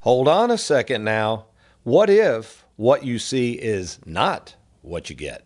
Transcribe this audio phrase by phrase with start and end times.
[0.00, 1.46] Hold on a second now.
[1.84, 5.44] What if what you see is not what you get?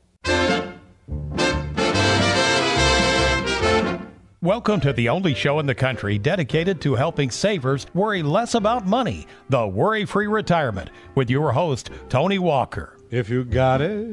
[4.43, 8.87] Welcome to the only show in the country dedicated to helping savers worry less about
[8.87, 12.97] money, the Worry Free Retirement, with your host, Tony Walker.
[13.11, 14.07] If you got it,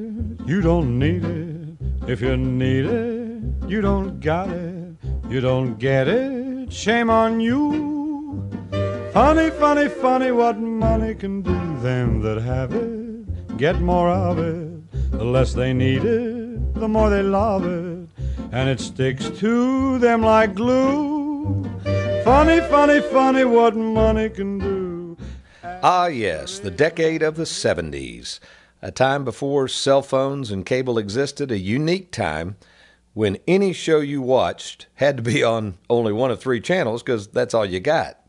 [0.46, 2.10] you don't need it.
[2.10, 4.96] If you need it, you don't got it.
[5.30, 8.50] You don't get it, shame on you.
[9.14, 11.54] Funny, funny, funny what money can do.
[11.82, 14.92] Them that have it get more of it.
[15.12, 18.10] The less they need it, the more they love it.
[18.52, 21.64] And it sticks to them like glue.
[22.24, 25.18] Funny, funny, funny what money can do.
[25.84, 28.40] Ah, yes, the decade of the 70s.
[28.82, 32.56] A time before cell phones and cable existed, a unique time
[33.14, 37.28] when any show you watched had to be on only one of three channels because
[37.28, 38.23] that's all you got.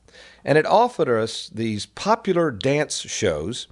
[0.44, 3.66] And it offered us these popular dance shows,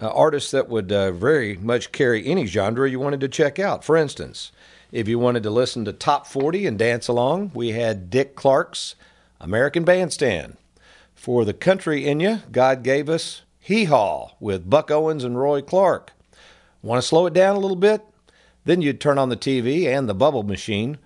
[0.00, 3.84] uh, artists that would uh, very much carry any genre you wanted to check out.
[3.84, 4.50] For instance,
[4.90, 8.94] if you wanted to listen to Top 40 and dance along, we had Dick Clark's
[9.40, 10.56] American Bandstand.
[11.14, 15.60] For the country in you, God gave us Hee Haw with Buck Owens and Roy
[15.60, 16.12] Clark.
[16.82, 18.02] Want to slow it down a little bit?
[18.64, 20.98] Then you'd turn on the TV and the bubble machine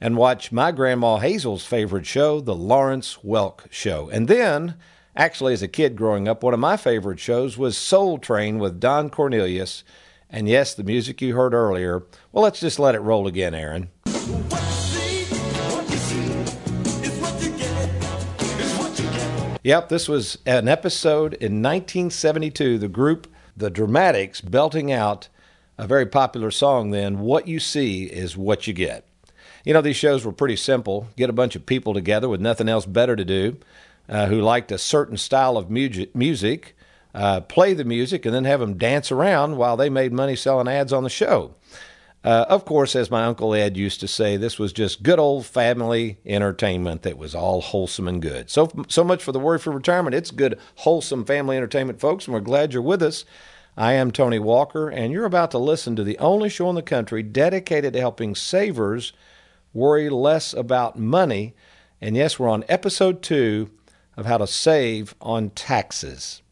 [0.00, 4.08] and watch my grandma Hazel's favorite show, The Lawrence Welk Show.
[4.08, 4.76] And then,
[5.14, 8.80] actually, as a kid growing up, one of my favorite shows was Soul Train with
[8.80, 9.84] Don Cornelius.
[10.30, 12.04] And yes, the music you heard earlier.
[12.32, 13.90] Well, let's just let it roll again, Aaron.
[19.62, 22.78] Yep, this was an episode in 1972.
[22.78, 25.28] The group The Dramatics belting out
[25.76, 29.09] a very popular song then, What You See is What You Get.
[29.64, 31.08] You know, these shows were pretty simple.
[31.16, 33.58] Get a bunch of people together with nothing else better to do
[34.10, 36.76] uh, who liked a certain style of music,
[37.14, 40.68] uh, play the music, and then have them dance around while they made money selling
[40.68, 41.54] ads on the show.
[42.22, 45.46] Uh, of course, as my Uncle Ed used to say, this was just good old
[45.46, 48.50] family entertainment that was all wholesome and good.
[48.50, 50.14] So, so much for the Worry Free Retirement.
[50.14, 53.24] It's good, wholesome family entertainment, folks, and we're glad you're with us.
[53.74, 56.82] I am Tony Walker, and you're about to listen to the only show in the
[56.82, 59.14] country dedicated to helping savers
[59.72, 61.54] worry less about money.
[62.00, 63.70] And yes, we're on episode two
[64.16, 66.42] of how to save on taxes.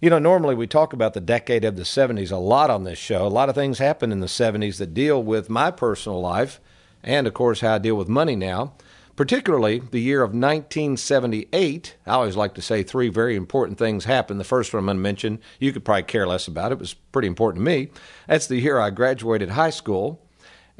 [0.00, 2.98] You know, normally we talk about the decade of the 70s a lot on this
[2.98, 3.26] show.
[3.26, 6.60] A lot of things happened in the 70s that deal with my personal life
[7.02, 8.74] and, of course, how I deal with money now.
[9.16, 11.96] Particularly the year of 1978.
[12.06, 14.40] I always like to say three very important things happened.
[14.40, 16.72] The first one I'm going to mention, you could probably care less about.
[16.72, 17.90] It was pretty important to me.
[18.26, 20.22] That's the year I graduated high school.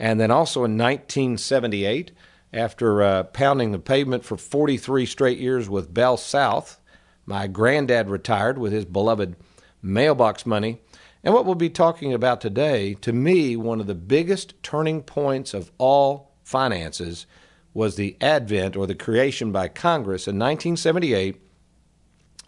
[0.01, 2.13] And then also in 1978,
[2.55, 6.81] after uh, pounding the pavement for 43 straight years with Bell South,
[7.27, 9.37] my granddad retired with his beloved
[9.83, 10.81] mailbox money.
[11.23, 15.53] And what we'll be talking about today, to me, one of the biggest turning points
[15.53, 17.27] of all finances
[17.75, 21.39] was the advent or the creation by Congress in 1978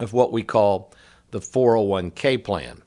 [0.00, 0.94] of what we call
[1.32, 2.82] the 401k plan.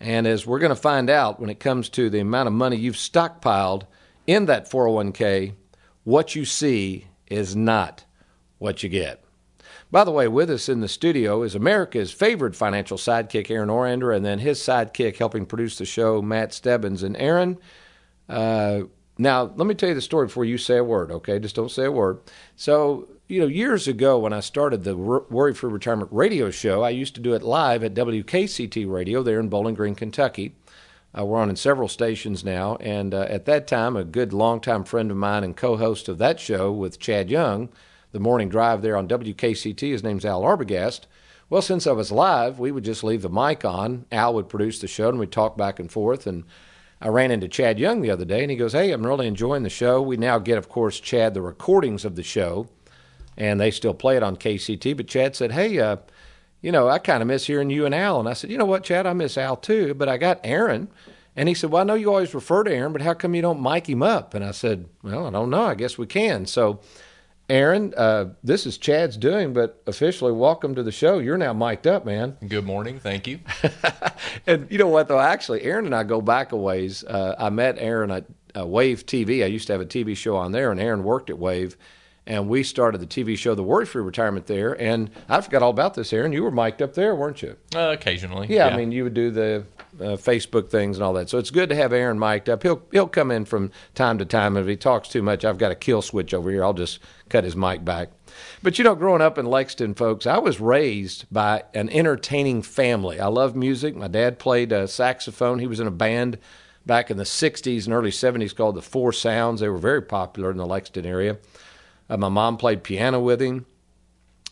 [0.00, 2.76] And as we're going to find out when it comes to the amount of money
[2.76, 3.82] you've stockpiled
[4.30, 5.54] in that 401k,
[6.04, 8.04] what you see is not
[8.58, 9.24] what you get.
[9.90, 14.14] By the way, with us in the studio is America's favorite financial sidekick, Aaron Orander,
[14.14, 17.02] and then his sidekick helping produce the show, Matt Stebbins.
[17.02, 17.58] And Aaron,
[18.28, 18.82] uh,
[19.18, 21.40] now let me tell you the story before you say a word, okay?
[21.40, 22.20] Just don't say a word.
[22.54, 26.90] So, you know, years ago when I started the Worry Free Retirement radio show, I
[26.90, 30.54] used to do it live at WKCT Radio there in Bowling Green, Kentucky.
[31.16, 34.84] Uh, we're on in several stations now, and uh, at that time, a good longtime
[34.84, 37.68] friend of mine and co-host of that show with Chad Young,
[38.12, 41.06] the morning drive there on WKCT, his name's Al Arbogast,
[41.48, 44.06] Well, since I was live, we would just leave the mic on.
[44.12, 46.28] Al would produce the show, and we'd talk back and forth.
[46.28, 46.44] And
[47.00, 49.64] I ran into Chad Young the other day, and he goes, "Hey, I'm really enjoying
[49.64, 52.68] the show." We now get, of course, Chad the recordings of the show,
[53.36, 54.96] and they still play it on KCT.
[54.96, 55.96] But Chad said, "Hey, uh,
[56.60, 58.64] you know, I kind of miss hearing you and Al." And I said, "You know
[58.64, 59.06] what, Chad?
[59.06, 60.88] I miss Al too, but I got Aaron."
[61.36, 63.42] And he said, Well, I know you always refer to Aaron, but how come you
[63.42, 64.34] don't mic him up?
[64.34, 65.62] And I said, Well, I don't know.
[65.62, 66.44] I guess we can.
[66.44, 66.80] So,
[67.48, 71.18] Aaron, uh, this is Chad's doing, but officially, welcome to the show.
[71.18, 72.36] You're now mic'd up, man.
[72.46, 73.00] Good morning.
[73.00, 73.40] Thank you.
[74.46, 75.18] and you know what, though?
[75.18, 77.02] Actually, Aaron and I go back a ways.
[77.02, 78.26] Uh, I met Aaron at
[78.56, 79.42] uh, Wave TV.
[79.42, 81.76] I used to have a TV show on there, and Aaron worked at Wave
[82.26, 84.80] and we started the TV show The Worry Free Retirement there.
[84.80, 86.32] And I forgot all about this, Aaron.
[86.32, 87.56] You were mic'd up there, weren't you?
[87.74, 88.46] Uh, occasionally.
[88.48, 89.64] Yeah, yeah, I mean, you would do the
[89.98, 91.28] uh, Facebook things and all that.
[91.28, 92.62] So it's good to have Aaron mic'd up.
[92.62, 94.56] He'll he'll come in from time to time.
[94.56, 96.64] If he talks too much, I've got a kill switch over here.
[96.64, 98.10] I'll just cut his mic back.
[98.62, 103.18] But you know, growing up in Lexington, folks, I was raised by an entertaining family.
[103.18, 103.96] I love music.
[103.96, 105.58] My dad played uh, saxophone.
[105.58, 106.38] He was in a band
[106.86, 109.60] back in the 60s and early 70s called the Four Sounds.
[109.60, 111.38] They were very popular in the Lexington area.
[112.10, 113.64] Uh, my mom played piano with him.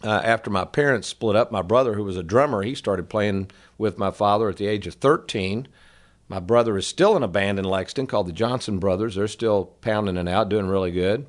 [0.05, 3.51] Uh, after my parents split up, my brother, who was a drummer, he started playing
[3.77, 5.67] with my father at the age of 13.
[6.29, 9.17] My brother is still in a band in Lexington called the Johnson Brothers.
[9.17, 11.27] They're still pounding it out, doing really good.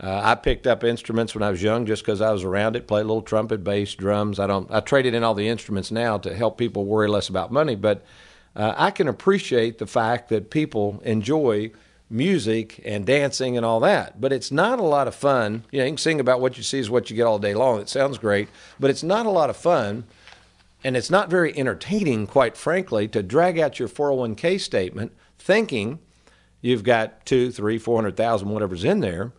[0.00, 2.88] Uh, I picked up instruments when I was young just because I was around it.
[2.88, 4.40] Played a little trumpet, bass, drums.
[4.40, 4.70] I don't.
[4.70, 7.74] I traded in all the instruments now to help people worry less about money.
[7.74, 8.04] But
[8.54, 11.72] uh, I can appreciate the fact that people enjoy
[12.10, 14.20] music and dancing and all that.
[14.20, 15.64] But it's not a lot of fun.
[15.70, 17.54] You know, you can sing about what you see is what you get all day
[17.54, 17.80] long.
[17.80, 18.48] It sounds great,
[18.80, 20.04] but it's not a lot of fun.
[20.84, 25.98] And it's not very entertaining, quite frankly, to drag out your 401k statement thinking
[26.60, 29.32] you've got two, three, four hundred thousand, whatever's in there,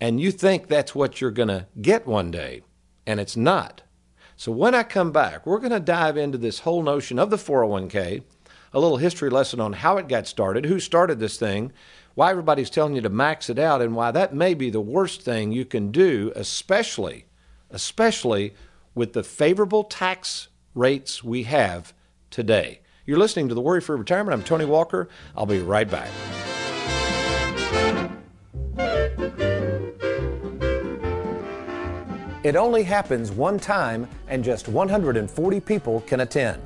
[0.00, 2.62] and you think that's what you're going to get one day,
[3.06, 3.82] and it's not.
[4.36, 7.36] So when I come back, we're going to dive into this whole notion of the
[7.36, 8.22] 401k,
[8.72, 11.72] a little history lesson on how it got started, who started this thing,
[12.14, 15.22] why everybody's telling you to max it out and why that may be the worst
[15.22, 17.26] thing you can do, especially,
[17.70, 18.54] especially
[18.94, 21.92] with the favorable tax rates we have
[22.30, 22.80] today.
[23.06, 24.34] You're listening to the Worry Free Retirement.
[24.34, 25.08] I'm Tony Walker.
[25.36, 26.08] I'll be right back.
[32.44, 36.60] It only happens one time, and just 140 people can attend.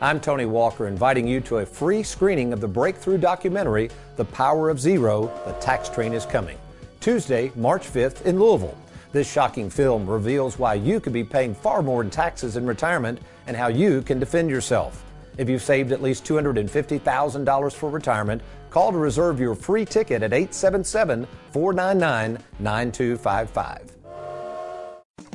[0.00, 4.70] I'm Tony Walker, inviting you to a free screening of the breakthrough documentary, The Power
[4.70, 6.56] of Zero The Tax Train is Coming,
[7.00, 8.78] Tuesday, March 5th in Louisville.
[9.10, 13.18] This shocking film reveals why you could be paying far more in taxes in retirement
[13.48, 15.04] and how you can defend yourself.
[15.36, 18.40] If you've saved at least $250,000 for retirement,
[18.70, 23.97] call to reserve your free ticket at 877 499 9255.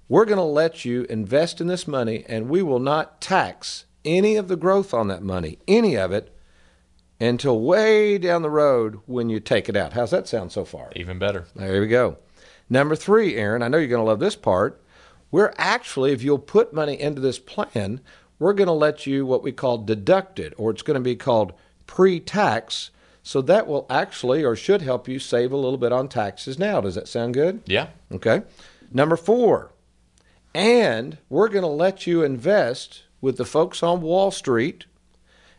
[0.07, 4.36] we're going to let you invest in this money and we will not tax any
[4.36, 6.34] of the growth on that money any of it
[7.19, 9.93] until way down the road when you take it out.
[9.93, 10.89] How's that sound so far?
[10.96, 11.46] Even better.
[11.55, 12.17] There we go.
[12.69, 14.81] Number three, Aaron, I know you're going to love this part.
[15.31, 18.01] We're actually, if you'll put money into this plan,
[18.39, 21.53] we're going to let you what we call deducted, or it's going to be called
[21.86, 22.91] pre tax.
[23.24, 26.79] So that will actually or should help you save a little bit on taxes now.
[26.79, 27.62] Does that sound good?
[27.65, 27.88] Yeah.
[28.12, 28.43] Okay.
[28.93, 29.72] Number four,
[30.55, 34.86] and we're going to let you invest with the folks on Wall Street,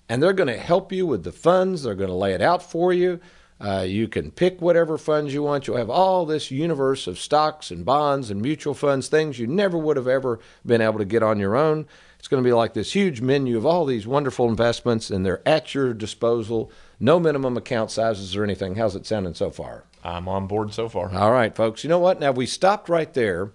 [0.08, 1.82] and they're going to help you with the funds.
[1.82, 3.20] They're going to lay it out for you.
[3.60, 5.66] Uh, you can pick whatever funds you want.
[5.66, 9.76] You'll have all this universe of stocks and bonds and mutual funds, things you never
[9.76, 11.86] would have ever been able to get on your own.
[12.18, 15.46] It's going to be like this huge menu of all these wonderful investments, and they're
[15.46, 16.70] at your disposal.
[17.00, 18.76] No minimum account sizes or anything.
[18.76, 19.84] How's it sounding so far?
[20.04, 21.12] I'm on board so far.
[21.12, 21.82] All right, folks.
[21.82, 22.20] You know what?
[22.20, 23.52] Now we stopped right there.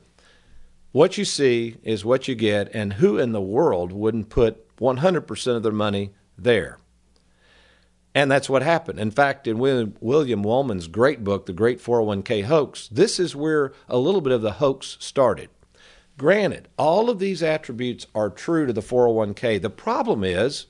[0.91, 5.55] What you see is what you get, and who in the world wouldn't put 100%
[5.55, 6.77] of their money there?
[8.15, 8.99] And that's what happened.
[8.99, 13.97] In fact, in William Wolman's great book, The Great 401k Hoax, this is where a
[13.97, 15.49] little bit of the hoax started.
[16.17, 19.59] Granted, all of these attributes are true to the 401k.
[19.59, 20.67] The problem is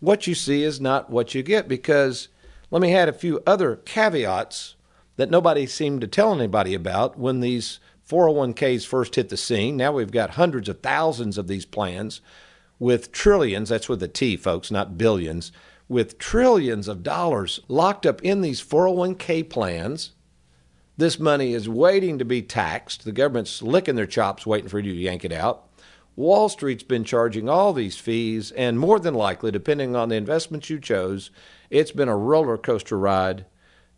[0.00, 2.28] what you see is not what you get because
[2.70, 4.74] let me add a few other caveats
[5.16, 9.78] that nobody seemed to tell anybody about when these 401ks first hit the scene.
[9.78, 12.20] Now we've got hundreds of thousands of these plans
[12.78, 15.52] with trillions, that's with a T, folks, not billions,
[15.92, 20.12] with trillions of dollars locked up in these 401k plans.
[20.96, 23.04] This money is waiting to be taxed.
[23.04, 25.68] The government's licking their chops waiting for you to yank it out.
[26.16, 30.68] Wall Street's been charging all these fees, and more than likely, depending on the investments
[30.68, 31.30] you chose,
[31.70, 33.46] it's been a roller coaster ride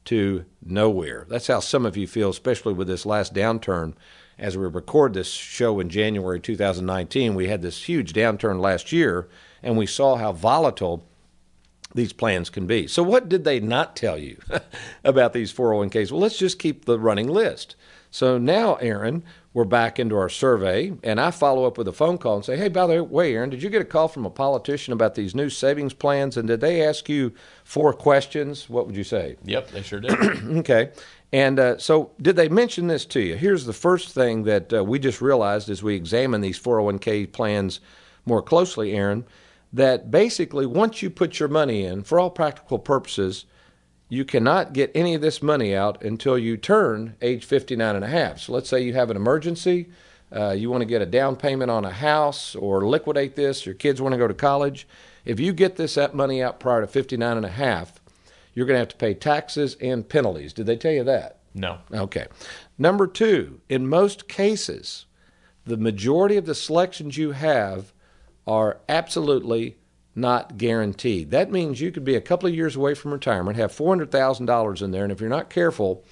[0.05, 1.27] to nowhere.
[1.29, 3.95] That's how some of you feel, especially with this last downturn.
[4.39, 9.29] As we record this show in January 2019, we had this huge downturn last year,
[9.63, 11.05] and we saw how volatile
[11.95, 12.87] these plans can be.
[12.87, 14.39] So, what did they not tell you
[15.05, 16.11] about these 401ks?
[16.11, 17.77] Well, let's just keep the running list.
[18.15, 22.17] So now, Aaron, we're back into our survey, and I follow up with a phone
[22.17, 24.31] call and say, Hey, by the way, Aaron, did you get a call from a
[24.31, 26.37] politician about these new savings plans?
[26.37, 27.33] And did they ask you
[27.65, 28.71] four questions?
[28.71, 29.35] What would you say?
[29.45, 30.13] Yep, they sure did.
[30.59, 30.93] okay.
[31.33, 33.35] And uh, so, did they mention this to you?
[33.35, 37.81] Here's the first thing that uh, we just realized as we examine these 401k plans
[38.27, 39.25] more closely, Aaron,
[39.75, 43.45] that basically once you put your money in, for all practical purposes,
[44.09, 48.09] you cannot get any of this money out until you turn age 59 and a
[48.09, 48.39] half.
[48.39, 49.89] So let's say you have an emergency,
[50.35, 53.75] uh, you want to get a down payment on a house or liquidate this, your
[53.75, 54.87] kids want to go to college.
[55.25, 58.01] If you get this money out prior to 59 and a half,
[58.55, 60.53] you're going to have to pay taxes and penalties.
[60.53, 61.41] Did they tell you that?
[61.53, 61.79] No.
[61.93, 62.27] Okay.
[62.79, 65.07] Number two, in most cases,
[65.65, 67.94] the majority of the selections you have
[68.47, 69.77] are absolutely
[70.15, 71.31] not guaranteed.
[71.31, 74.91] That means you could be a couple of years away from retirement, have $400,000 in
[74.91, 76.05] there, and if you're not careful,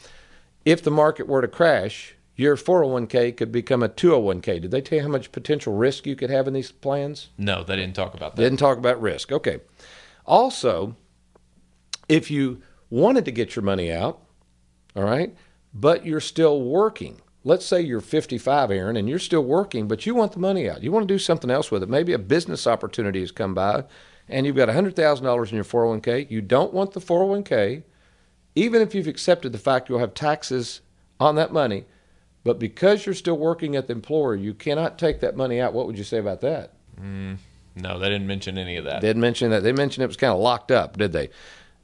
[0.65, 4.63] if the market were to crash, your 401k could become a 201k.
[4.63, 7.29] Did they tell you how much potential risk you could have in these plans?
[7.37, 8.43] No, they didn't talk about that.
[8.43, 9.31] Didn't talk about risk.
[9.31, 9.61] Okay.
[10.25, 10.97] Also,
[12.09, 14.21] if you wanted to get your money out,
[14.97, 15.35] all right,
[15.75, 20.15] but you're still working, let's say you're 55, Aaron, and you're still working, but you
[20.15, 20.83] want the money out.
[20.83, 21.89] You want to do something else with it.
[21.89, 23.85] Maybe a business opportunity has come by
[24.29, 26.31] and you've got $100,000 in your 401k.
[26.31, 27.83] You don't want the 401k,
[28.55, 30.81] even if you've accepted the fact you'll have taxes
[31.21, 31.85] on that money.
[32.45, 35.73] But because you're still working at the employer, you cannot take that money out.
[35.73, 36.73] What would you say about that?
[37.01, 37.37] Mm,
[37.77, 39.01] no, they didn't mention any of that.
[39.01, 39.63] They didn't mention that.
[39.63, 41.31] They mentioned it was kind of locked up, did they?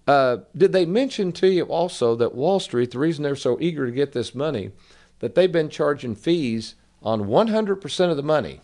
[0.07, 3.87] Uh, did they mention to you also that Wall Street, the reason they're so eager
[3.87, 4.71] to get this money,
[5.21, 8.61] that they've been charging fees on 100% of the money.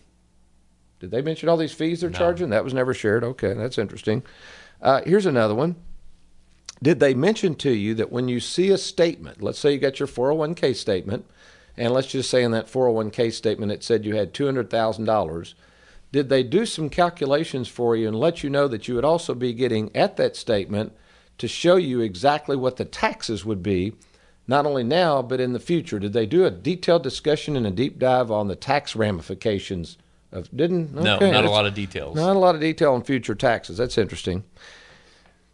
[0.99, 2.17] Did they mention all these fees they're no.
[2.17, 2.49] charging?
[2.49, 3.23] That was never shared.
[3.23, 4.23] Okay, that's interesting.
[4.81, 5.75] Uh, here's another one.
[6.81, 9.99] Did they mention to you that when you see a statement, let's say you got
[9.99, 11.25] your 401k statement,
[11.77, 15.53] and let's just say in that 401k statement it said you had $200,000,
[16.11, 19.33] did they do some calculations for you and let you know that you would also
[19.33, 20.93] be getting at that statement
[21.37, 23.93] to show you exactly what the taxes would be
[24.47, 25.99] not only now, but in the future?
[25.99, 29.97] Did they do a detailed discussion and a deep dive on the tax ramifications
[30.31, 32.15] of didn't okay, no, not a lot of details.
[32.15, 33.77] Not a lot of detail on future taxes.
[33.77, 34.43] That's interesting.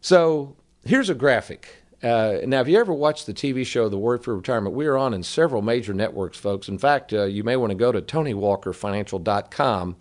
[0.01, 1.81] So here's a graphic.
[2.03, 4.75] Uh, now, have you ever watched the TV show The Worry Free Retirement?
[4.75, 6.67] We are on in several major networks, folks.
[6.67, 9.95] In fact, uh, you may want to go to TonyWalkerFinancial.com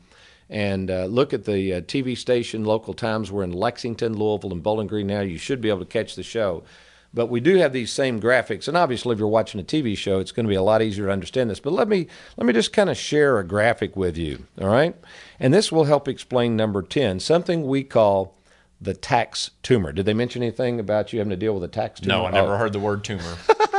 [0.48, 3.30] and uh, look at the uh, TV station local times.
[3.30, 5.20] We're in Lexington, Louisville, and Bowling Green now.
[5.20, 6.62] You should be able to catch the show.
[7.12, 10.20] But we do have these same graphics, and obviously, if you're watching a TV show,
[10.20, 11.58] it's going to be a lot easier to understand this.
[11.58, 14.94] But let me let me just kind of share a graphic with you, all right?
[15.40, 18.36] And this will help explain number ten, something we call
[18.80, 19.92] the tax tumor.
[19.92, 22.14] Did they mention anything about you having to deal with a tax tumor?
[22.14, 22.58] No, I never Oh.
[22.58, 23.36] heard the word tumor.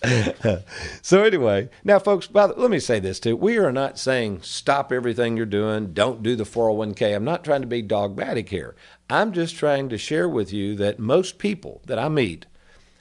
[1.02, 4.42] So anyway, now folks, by the, let me say this too: we are not saying
[4.42, 7.14] stop everything you're doing, don't do the 401k.
[7.16, 8.76] I'm not trying to be dogmatic here.
[9.10, 12.46] I'm just trying to share with you that most people that I meet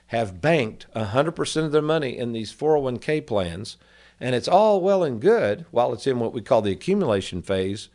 [0.08, 3.78] have banked 100% of their money in these 401k plans,
[4.20, 7.90] and it's all well and good while it's in what we call the accumulation phase.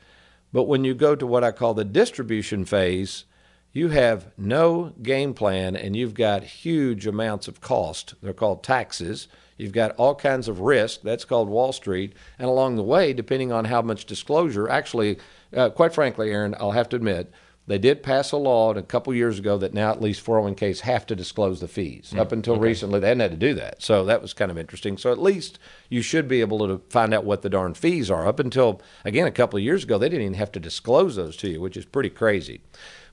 [0.53, 3.25] But when you go to what I call the distribution phase,
[3.73, 8.15] you have no game plan and you've got huge amounts of cost.
[8.23, 9.29] They're called taxes.
[9.57, 11.01] You've got all kinds of risk.
[11.03, 12.13] That's called Wall Street.
[12.39, 15.19] And along the way, depending on how much disclosure, actually,
[15.57, 17.33] uh, quite frankly, Aaron, I'll have to admit,
[17.73, 21.07] they did pass a law a couple years ago that now at least 401ks have
[21.07, 22.13] to disclose the fees.
[22.15, 23.83] Mm, Up until recently, they hadn't had to do that.
[23.83, 24.99] So that was kind of interesting.
[24.99, 28.27] So at least you should be able to find out what the darn fees are.
[28.27, 31.37] Up until, again, a couple of years ago, they didn't even have to disclose those
[31.39, 32.61] to you, which is pretty crazy.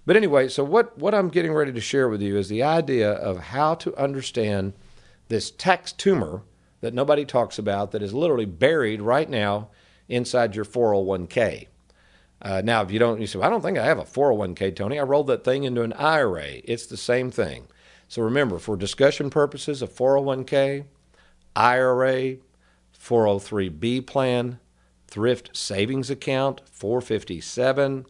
[0.05, 3.11] But anyway, so what, what I'm getting ready to share with you is the idea
[3.11, 4.73] of how to understand
[5.27, 6.41] this tax tumor
[6.81, 9.69] that nobody talks about that is literally buried right now
[10.07, 11.67] inside your 401k.
[12.41, 14.99] Uh, now, if you don't, you say, I don't think I have a 401k, Tony.
[14.99, 16.61] I rolled that thing into an IRA.
[16.63, 17.67] It's the same thing.
[18.07, 20.85] So remember, for discussion purposes, a 401k,
[21.55, 22.37] IRA,
[22.97, 24.59] 403b plan,
[25.07, 28.05] thrift savings account, 457.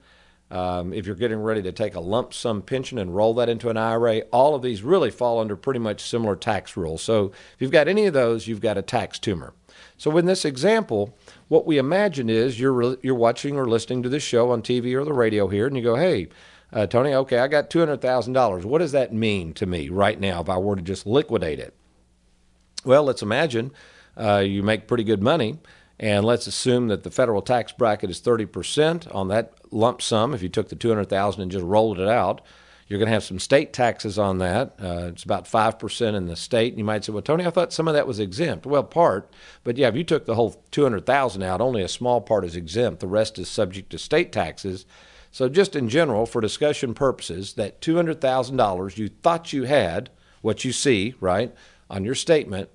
[0.51, 3.69] Um, if you're getting ready to take a lump sum pension and roll that into
[3.69, 7.01] an IRA, all of these really fall under pretty much similar tax rules.
[7.01, 9.53] So if you've got any of those, you've got a tax tumor.
[9.97, 11.15] So in this example,
[11.49, 14.93] what we imagine is you're re- you're watching or listening to this show on TV
[14.95, 16.29] or the radio here, and you go, "Hey,
[16.71, 18.65] uh, Tony, okay, I got two hundred thousand dollars.
[18.65, 21.73] What does that mean to me right now if I were to just liquidate it?"
[22.85, 23.71] Well, let's imagine
[24.15, 25.59] uh, you make pretty good money,
[25.99, 30.33] and let's assume that the federal tax bracket is 30% on that lump sum.
[30.33, 32.41] If you took the 200,000 and just rolled it out,
[32.89, 34.73] you're going to have some state taxes on that.
[34.81, 36.73] Uh, it's about 5% in the state.
[36.73, 38.65] And you might say, well, Tony, I thought some of that was exempt.
[38.65, 39.31] Well, part,
[39.63, 42.99] but yeah, if you took the whole 200,000 out, only a small part is exempt.
[42.99, 44.87] The rest is subject to state taxes.
[45.31, 50.09] So just in general, for discussion purposes, that $200,000 you thought you had,
[50.41, 51.53] what you see, right,
[51.91, 52.69] on your statement,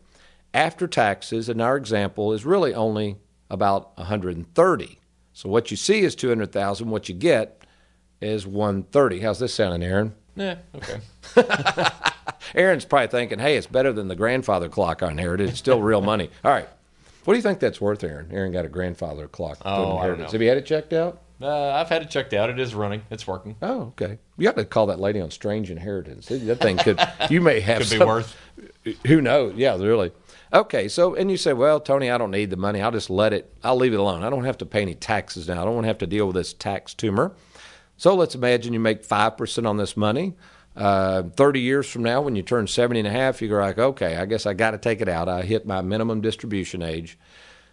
[0.55, 3.17] after taxes in our example is really only
[3.51, 4.99] about 130.
[5.33, 7.64] So what you see is 200,000, what you get
[8.25, 9.21] is 130.
[9.21, 10.15] How's this sounding, Aaron?
[10.37, 11.01] yeah, okay.
[12.55, 15.49] Aaron's probably thinking, "Hey, it's better than the grandfather clock I inherited.
[15.51, 16.69] It's still real money." All right.
[17.25, 18.29] What do you think that's worth, Aaron?
[18.33, 19.59] Aaron got a grandfather clock.
[19.65, 20.27] Oh, I don't know.
[20.27, 21.21] Have you had it checked out?
[21.41, 22.51] Uh, I've had it checked out.
[22.51, 23.03] It is running.
[23.11, 23.57] It's working.
[23.61, 24.19] Oh, okay.
[24.37, 26.27] You got to call that lady on strange inheritance.
[26.27, 28.37] That thing could you may have Could be worth.
[29.07, 29.55] Who knows?
[29.57, 30.13] Yeah, really.
[30.53, 32.81] Okay, so and you say, well, Tony, I don't need the money.
[32.81, 33.53] I'll just let it.
[33.65, 34.23] I'll leave it alone.
[34.23, 35.61] I don't have to pay any taxes now.
[35.61, 37.33] I don't want to have to deal with this tax tumor.
[37.97, 40.35] So let's imagine you make five percent on this money.
[40.77, 44.17] Uh, Thirty years from now, when you turn seventy and a half, you're like, okay,
[44.17, 45.29] I guess I got to take it out.
[45.29, 47.19] I hit my minimum distribution age.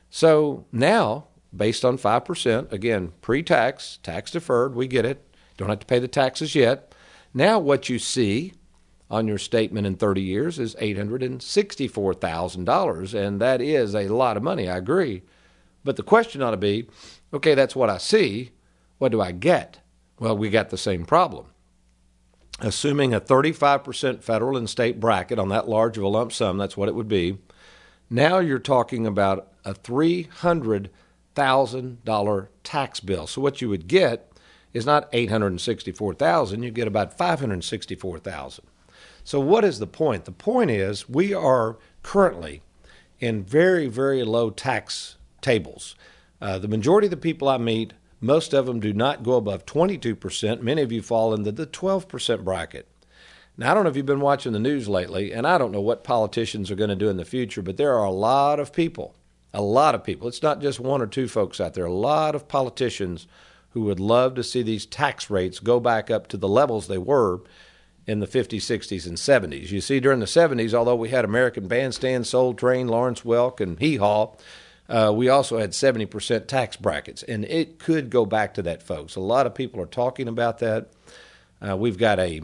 [0.09, 5.25] So now, based on 5%, again, pre tax, tax deferred, we get it.
[5.57, 6.93] Don't have to pay the taxes yet.
[7.33, 8.53] Now, what you see
[9.09, 14.69] on your statement in 30 years is $864,000, and that is a lot of money,
[14.69, 15.23] I agree.
[15.83, 16.87] But the question ought to be
[17.33, 18.51] okay, that's what I see.
[18.97, 19.79] What do I get?
[20.21, 21.47] Well, we got the same problem.
[22.59, 26.77] Assuming a 35% federal and state bracket on that large of a lump sum, that's
[26.77, 27.39] what it would be.
[28.07, 33.25] Now you're talking about a $300,000 tax bill.
[33.25, 34.31] So what you would get
[34.73, 38.63] is not 864,000, you get about 564,000.
[39.23, 40.25] So what is the point?
[40.25, 42.61] The point is we are currently
[43.19, 45.95] in very very low tax tables.
[46.39, 49.65] Uh, the majority of the people I meet, most of them do not go above
[49.65, 50.61] 22%.
[50.61, 52.87] Many of you fall into the 12% bracket.
[53.57, 55.81] Now, I don't know if you've been watching the news lately, and I don't know
[55.81, 58.71] what politicians are going to do in the future, but there are a lot of
[58.71, 59.15] people,
[59.53, 60.27] a lot of people.
[60.27, 63.27] It's not just one or two folks out there, a lot of politicians
[63.71, 66.97] who would love to see these tax rates go back up to the levels they
[66.97, 67.41] were
[68.07, 69.69] in the 50s, 60s, and 70s.
[69.69, 73.79] You see, during the 70s, although we had American Bandstand, Soul Train, Lawrence Welk, and
[73.79, 74.33] Hee Haw,
[74.91, 79.15] uh, we also had 70% tax brackets, and it could go back to that, folks.
[79.15, 80.89] A lot of people are talking about that.
[81.65, 82.41] Uh, we've got a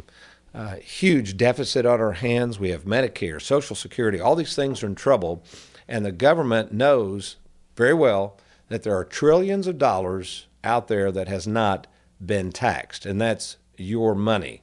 [0.55, 2.57] uh, huge deficit on our hands.
[2.57, 5.43] We have Medicare, Social Security, all these things are in trouble,
[5.89, 7.35] and the government knows
[7.75, 8.37] very well
[8.69, 11.85] that there are trillions of dollars out there that has not
[12.25, 14.61] been taxed, and that's your money.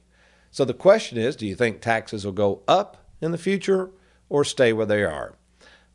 [0.49, 3.91] So the question is do you think taxes will go up in the future
[4.27, 5.35] or stay where they are?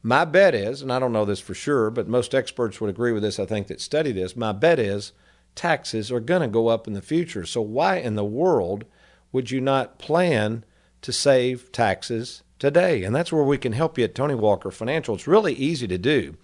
[0.03, 3.13] My bet is, and I don't know this for sure, but most experts would agree
[3.13, 4.35] with this, I think, that study this.
[4.35, 5.13] My bet is
[5.55, 7.45] taxes are going to go up in the future.
[7.45, 8.85] So, why in the world
[9.31, 10.65] would you not plan
[11.03, 13.05] to save taxes today?
[13.05, 15.15] And that's where we can help you at Tony Walker Financial.
[15.15, 16.37] It's really easy to do.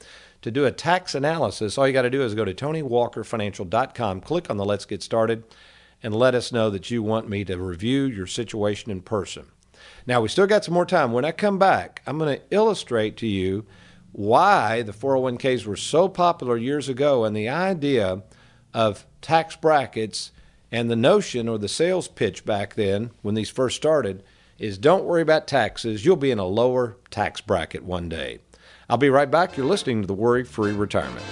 [0.42, 4.50] To do a tax analysis, all you got to do is go to TonyWalkerFinancial.com, click
[4.50, 5.44] on the Let's Get Started,
[6.02, 9.46] and let us know that you want me to review your situation in person.
[10.06, 11.12] Now, we still got some more time.
[11.12, 13.66] When I come back, I'm going to illustrate to you
[14.12, 18.22] why the 401ks were so popular years ago and the idea
[18.72, 20.32] of tax brackets
[20.72, 24.22] and the notion or the sales pitch back then when these first started
[24.58, 26.04] is don't worry about taxes.
[26.04, 28.38] You'll be in a lower tax bracket one day.
[28.88, 29.56] I'll be right back.
[29.56, 31.24] You're listening to the Worry Free Retirement.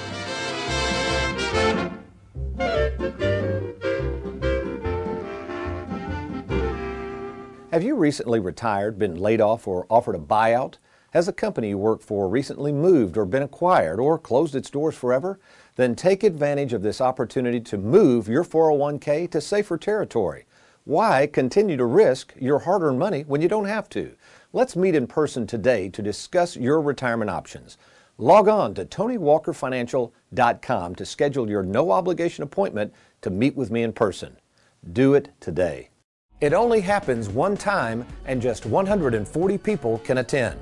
[7.75, 10.75] Have you recently retired, been laid off, or offered a buyout?
[11.11, 14.95] Has the company you work for recently moved or been acquired or closed its doors
[14.95, 15.41] forever?
[15.75, 20.47] Then take advantage of this opportunity to move your 401k to safer territory.
[20.85, 24.15] Why continue to risk your hard earned money when you don't have to?
[24.53, 27.77] Let's meet in person today to discuss your retirement options.
[28.19, 33.93] Log on to TonyWalkerFinancial.com to schedule your no obligation appointment to meet with me in
[33.93, 34.37] person.
[34.93, 35.89] Do it today.
[36.45, 40.61] It only happens one time, and just 140 people can attend.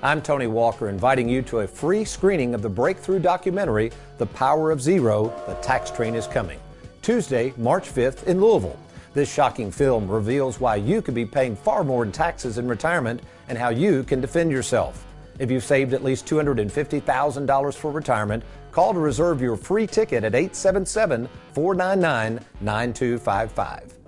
[0.00, 4.70] I'm Tony Walker, inviting you to a free screening of the breakthrough documentary, The Power
[4.70, 6.60] of Zero The Tax Train is Coming,
[7.02, 8.78] Tuesday, March 5th in Louisville.
[9.12, 13.20] This shocking film reveals why you could be paying far more in taxes in retirement
[13.48, 15.04] and how you can defend yourself.
[15.40, 20.36] If you've saved at least $250,000 for retirement, call to reserve your free ticket at
[20.36, 24.03] 877 499 9255.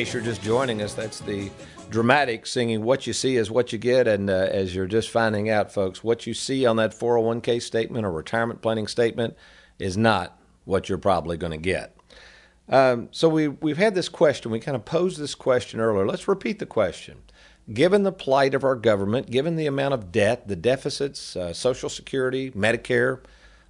[0.00, 1.50] Case you're just joining us, that's the
[1.90, 4.08] dramatic singing What You See is What You Get.
[4.08, 8.06] And uh, as you're just finding out, folks, what you see on that 401k statement
[8.06, 9.36] or retirement planning statement
[9.78, 11.94] is not what you're probably going to get.
[12.70, 14.50] Um, so we, we've had this question.
[14.50, 16.06] We kind of posed this question earlier.
[16.06, 17.18] Let's repeat the question.
[17.70, 21.90] Given the plight of our government, given the amount of debt, the deficits, uh, Social
[21.90, 23.20] Security, Medicare,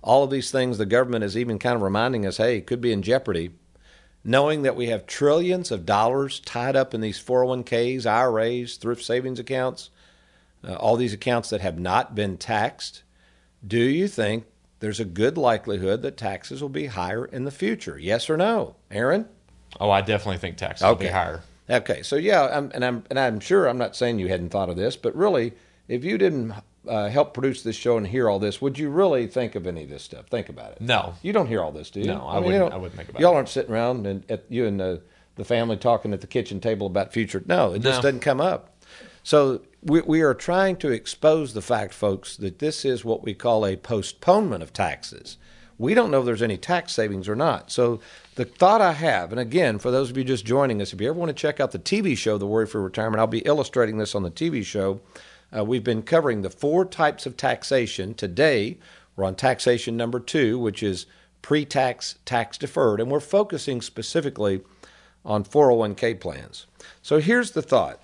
[0.01, 2.81] all of these things, the government is even kind of reminding us, hey, it could
[2.81, 3.51] be in jeopardy
[4.25, 9.39] knowing that we have trillions of dollars tied up in these 401ks, IRAs, thrift savings
[9.39, 9.91] accounts,
[10.67, 13.03] uh, all these accounts that have not been taxed,
[13.67, 14.45] do you think
[14.81, 17.99] there's a good likelihood that taxes will be higher in the future?
[17.99, 18.77] Yes or no?
[18.91, 19.27] Aaron?
[19.79, 21.43] Oh, I definitely think taxes will be higher.
[21.69, 24.69] Okay, so yeah, I'm, and I'm and I'm sure I'm not saying you hadn't thought
[24.69, 25.53] of this, but really,
[25.87, 26.53] if you didn't
[26.89, 29.83] uh, help produce this show and hear all this, would you really think of any
[29.85, 30.27] of this stuff?
[30.29, 30.81] Think about it.
[30.81, 31.15] No.
[31.23, 32.07] you don't hear all this, do you?
[32.07, 33.23] No, I mean, wouldn't- I wouldn't think about it.
[33.23, 35.03] Y'all aren't sitting around and at you and the,
[35.37, 37.43] the family talking at the kitchen table about future.
[37.47, 38.03] No, it just No.
[38.09, 38.77] doesn't come up.
[39.23, 43.35] So we we are trying to expose the fact, folks, that this is what we
[43.35, 45.37] call a postponement of taxes.
[45.77, 47.71] We don't know if there's any tax savings or not.
[47.71, 48.01] So
[48.35, 51.09] the thought I have, and again, for those of you just joining us, if you
[51.09, 53.97] ever want to check out the TV show, The Worry Free Retirement, I'll be illustrating
[53.99, 55.01] this on the TV show.
[55.57, 58.15] Uh, we've been covering the four types of taxation.
[58.15, 58.79] Today,
[59.17, 61.07] we're on taxation number two, which is
[61.43, 64.61] pre tax tax deferred, and we're focusing specifically
[65.25, 66.67] on 401k plans.
[67.03, 68.01] So here's the thought.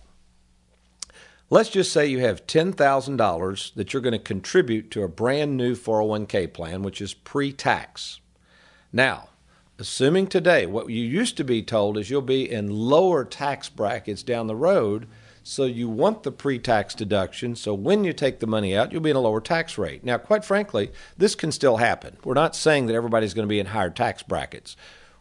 [1.48, 5.76] Let's just say you have $10,000 that you're going to contribute to a brand new
[5.76, 8.20] 401k plan, which is pre tax.
[8.92, 9.28] Now,
[9.78, 14.24] assuming today what you used to be told is you'll be in lower tax brackets
[14.24, 15.06] down the road,
[15.48, 19.00] so you want the pre tax deduction, so when you take the money out, you'll
[19.00, 20.02] be in a lower tax rate.
[20.02, 22.16] Now, quite frankly, this can still happen.
[22.24, 24.76] We're not saying that everybody's going to be in higher tax brackets.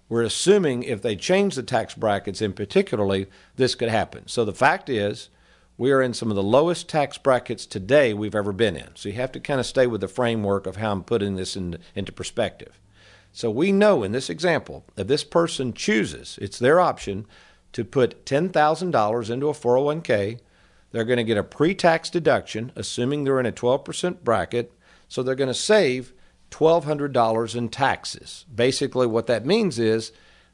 [0.10, 4.28] We're assuming if they change the tax brackets in particularly, this could happen.
[4.28, 5.30] So the fact is,
[5.78, 8.96] we are in some of the lowest tax brackets today we've ever been in.
[8.96, 11.56] So you have to kind of stay with the framework of how I'm putting this
[11.56, 12.80] in, into perspective.
[13.32, 17.28] So we know in this example, if this person chooses, it's their option
[17.76, 20.40] to put $10,000 into a 401k,
[20.92, 24.72] they're going to get a pre tax deduction, assuming they're in a 12% bracket.
[25.10, 26.14] So they're going to save
[26.52, 28.46] $1,200 in taxes.
[28.56, 30.14] Basically, what that means is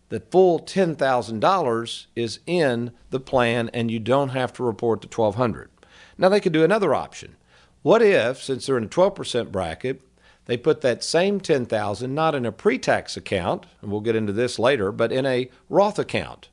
[0.09, 5.69] the full $10,000 is in the plan and you don't have to report the 1,200.
[6.17, 7.35] Now they could do another option.
[7.83, 10.01] What if since they're in a 12% bracket,
[10.45, 14.57] they put that same 10,000 not in a pre-tax account, and we'll get into this
[14.57, 16.49] later, but in a Roth account.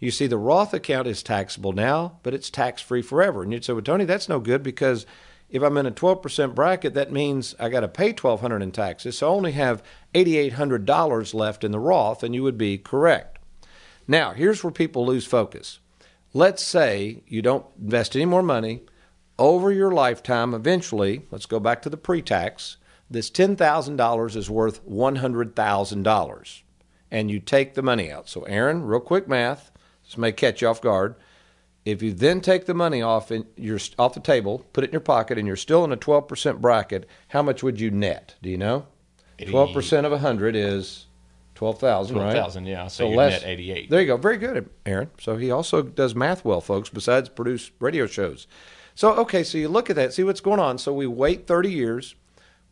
[0.00, 3.42] You see, the Roth account is taxable now, but it's tax free forever.
[3.42, 5.04] And you'd say, well, Tony, that's no good because
[5.50, 9.18] if I'm in a 12% bracket, that means I got to pay 1200 in taxes.
[9.18, 9.82] So I only have
[10.14, 13.38] $8,800 left in the Roth, and you would be correct.
[14.08, 15.80] Now, here's where people lose focus.
[16.32, 18.82] Let's say you don't invest any more money
[19.38, 20.54] over your lifetime.
[20.54, 22.76] Eventually, let's go back to the pre tax.
[23.10, 26.62] This $10,000 is worth $100,000,
[27.10, 28.28] and you take the money out.
[28.28, 29.72] So, Aaron, real quick math.
[30.10, 31.14] This may catch you off guard.
[31.84, 34.92] If you then take the money off in your off the table, put it in
[34.92, 38.34] your pocket, and you're still in a 12% bracket, how much would you net?
[38.42, 38.86] Do you know?
[39.38, 41.06] 12% of 100 is
[41.54, 42.32] 12,000, right?
[42.32, 42.88] 12,000, yeah.
[42.88, 43.88] So, so less, net 88.
[43.88, 44.16] There you go.
[44.16, 45.10] Very good, Aaron.
[45.20, 48.48] So he also does math well, folks, besides produce radio shows.
[48.96, 50.76] So, okay, so you look at that, see what's going on.
[50.78, 52.16] So we wait 30 years.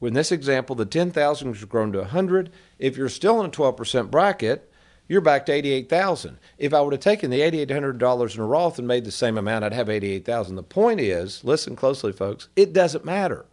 [0.03, 2.51] In this example, the 10,000 has grown to 100.
[2.81, 4.68] If you're still in a 12% bracket,
[5.09, 6.39] you're back to 88,000.
[6.59, 9.65] If I would have taken the $8,800 in a Roth and made the same amount,
[9.65, 10.55] I'd have 88,000.
[10.55, 13.47] The point is, listen closely, folks, it doesn't matter.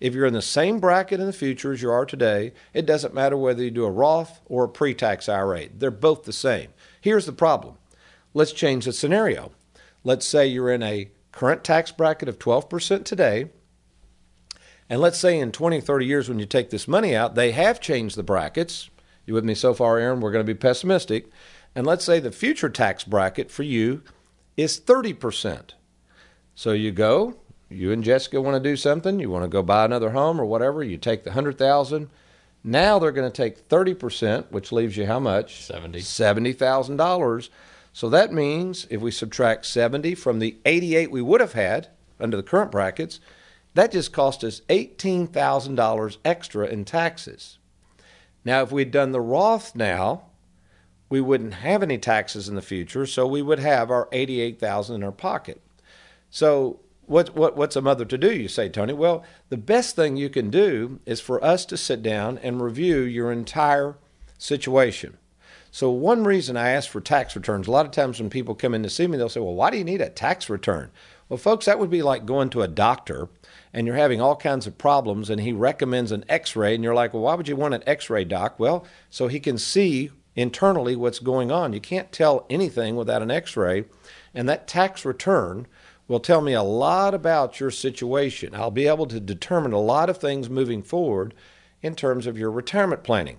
[0.00, 3.14] If you're in the same bracket in the future as you are today, it doesn't
[3.14, 5.68] matter whether you do a Roth or a pre tax IRA.
[5.68, 6.70] They're both the same.
[7.00, 7.76] Here's the problem
[8.32, 9.52] let's change the scenario.
[10.02, 13.50] Let's say you're in a current tax bracket of 12% today.
[14.90, 17.80] And let's say in 20, 30 years when you take this money out, they have
[17.80, 18.90] changed the brackets
[19.26, 20.20] you with me so far, Aaron?
[20.20, 21.30] We're going to be pessimistic.
[21.74, 24.02] And let's say the future tax bracket for you
[24.56, 25.70] is 30%.
[26.54, 27.36] So you go,
[27.68, 30.44] you and Jessica want to do something, you want to go buy another home or
[30.44, 32.08] whatever, you take the 100,000.
[32.62, 35.62] Now they're going to take 30%, which leaves you how much?
[35.62, 36.00] 70.
[36.00, 37.48] $70,000.
[37.92, 42.36] So that means if we subtract 70 from the 88 we would have had under
[42.36, 43.20] the current brackets,
[43.74, 47.58] that just cost us $18,000 extra in taxes.
[48.44, 50.24] Now, if we'd done the Roth now,
[51.08, 55.02] we wouldn't have any taxes in the future, so we would have our 88,000 in
[55.02, 55.60] our pocket.
[56.30, 58.94] So, what, what, what's a mother to do, you say, Tony?
[58.94, 63.00] Well, the best thing you can do is for us to sit down and review
[63.00, 63.96] your entire
[64.38, 65.18] situation.
[65.70, 68.74] So, one reason I ask for tax returns, a lot of times when people come
[68.74, 70.90] in to see me, they'll say, Well, why do you need a tax return?
[71.28, 73.28] Well, folks, that would be like going to a doctor
[73.74, 76.94] and you're having all kinds of problems, and he recommends an x ray, and you're
[76.94, 78.58] like, well, why would you want an x ray, doc?
[78.58, 81.72] Well, so he can see internally what's going on.
[81.72, 83.84] You can't tell anything without an x ray,
[84.32, 85.66] and that tax return
[86.06, 88.54] will tell me a lot about your situation.
[88.54, 91.34] I'll be able to determine a lot of things moving forward
[91.82, 93.38] in terms of your retirement planning.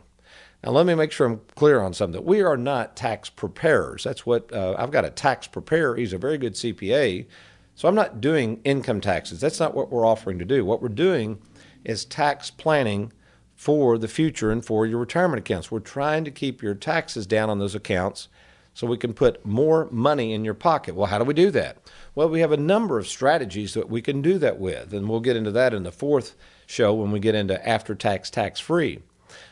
[0.63, 2.25] Now, let me make sure I'm clear on something.
[2.25, 4.03] We are not tax preparers.
[4.03, 5.95] That's what uh, I've got a tax preparer.
[5.95, 7.25] He's a very good CPA
[7.75, 9.39] so I'm not doing income taxes.
[9.39, 10.65] That's not what we're offering to do.
[10.65, 11.39] What we're doing
[11.83, 13.11] is tax planning
[13.53, 15.69] for the future and for your retirement accounts.
[15.69, 18.29] We're trying to keep your taxes down on those accounts
[18.73, 20.95] so we can put more money in your pocket.
[20.95, 21.77] Well, how do we do that?
[22.13, 25.21] Well, we have a number of strategies that we can do that with, and we'll
[25.21, 26.35] get into that in the fourth
[26.65, 28.99] show when we get into after tax tax free.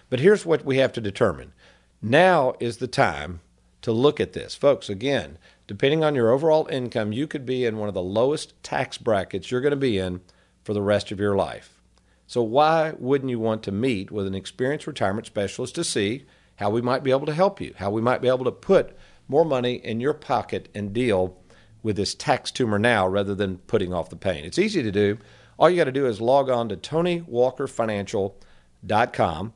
[0.09, 1.53] But here's what we have to determine.
[2.01, 3.39] Now is the time
[3.81, 4.55] to look at this.
[4.55, 8.61] Folks, again, depending on your overall income, you could be in one of the lowest
[8.63, 10.21] tax brackets you're going to be in
[10.63, 11.81] for the rest of your life.
[12.27, 16.69] So, why wouldn't you want to meet with an experienced retirement specialist to see how
[16.69, 18.95] we might be able to help you, how we might be able to put
[19.27, 21.37] more money in your pocket and deal
[21.81, 24.45] with this tax tumor now rather than putting off the pain?
[24.45, 25.17] It's easy to do.
[25.59, 29.53] All you got to do is log on to TonyWalkerFinancial.com.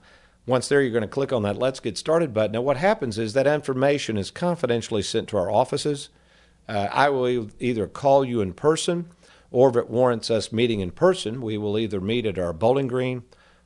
[0.47, 2.53] Once there, you're going to click on that Let's Get Started button.
[2.53, 6.07] Now, what happens is that information is confidentially sent to our offices.
[6.69, 9.11] Uh, I will either call you in person,
[9.51, 12.87] or if it warrants us meeting in person, we will either meet at our Bowling
[12.87, 13.23] Green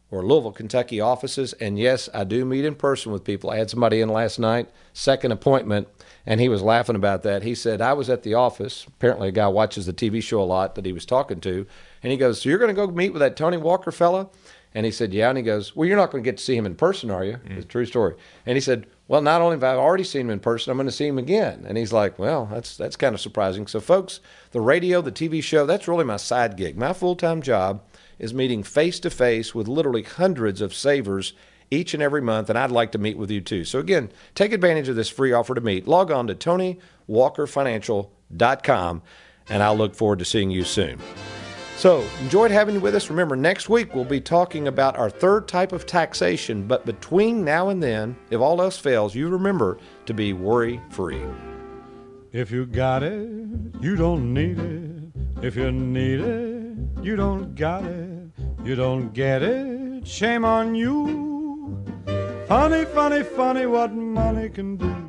[0.09, 1.53] or Louisville, Kentucky offices.
[1.53, 3.51] And yes, I do meet in person with people.
[3.51, 5.87] I had somebody in last night, second appointment,
[6.25, 7.43] and he was laughing about that.
[7.43, 8.87] He said, I was at the office.
[8.87, 11.67] Apparently, a guy watches the TV show a lot that he was talking to.
[12.01, 14.29] And he goes, So you're going to go meet with that Tony Walker fella?
[14.73, 15.29] And he said, Yeah.
[15.29, 17.25] And he goes, Well, you're not going to get to see him in person, are
[17.25, 17.33] you?
[17.33, 17.57] Mm.
[17.57, 18.15] It's a true story.
[18.45, 20.87] And he said, Well, not only have I already seen him in person, I'm going
[20.87, 21.65] to see him again.
[21.67, 23.67] And he's like, Well, that's that's kind of surprising.
[23.67, 24.19] So, folks,
[24.51, 26.77] the radio, the TV show, that's really my side gig.
[26.77, 27.83] My full time job
[28.19, 31.33] is meeting face to face with literally hundreds of savers
[31.71, 33.63] each and every month, and I'd like to meet with you too.
[33.65, 35.87] So, again, take advantage of this free offer to meet.
[35.87, 39.01] Log on to TonyWalkerFinancial.com,
[39.49, 40.99] and I'll look forward to seeing you soon.
[41.81, 43.09] So, enjoyed having you with us.
[43.09, 46.67] Remember, next week we'll be talking about our third type of taxation.
[46.67, 51.23] But between now and then, if all else fails, you remember to be worry free.
[52.31, 53.27] If you got it,
[53.79, 55.43] you don't need it.
[55.43, 58.29] If you need it, you don't got it.
[58.63, 61.83] You don't get it, shame on you.
[62.47, 65.01] Funny, funny, funny what money can do.